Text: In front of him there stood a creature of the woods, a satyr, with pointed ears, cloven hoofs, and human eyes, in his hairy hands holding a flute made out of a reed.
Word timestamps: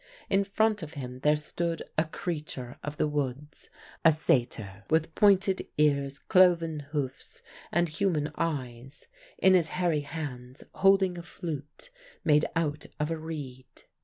In 0.31 0.43
front 0.43 0.81
of 0.81 0.95
him 0.95 1.19
there 1.19 1.35
stood 1.35 1.83
a 1.95 2.05
creature 2.05 2.79
of 2.83 2.97
the 2.97 3.07
woods, 3.07 3.69
a 4.03 4.11
satyr, 4.11 4.83
with 4.89 5.13
pointed 5.13 5.67
ears, 5.77 6.17
cloven 6.17 6.79
hoofs, 6.89 7.43
and 7.71 7.87
human 7.87 8.31
eyes, 8.35 9.05
in 9.37 9.53
his 9.53 9.67
hairy 9.77 9.99
hands 9.99 10.63
holding 10.73 11.19
a 11.19 11.21
flute 11.21 11.91
made 12.23 12.45
out 12.55 12.87
of 12.99 13.11
a 13.11 13.15
reed. 13.19 13.83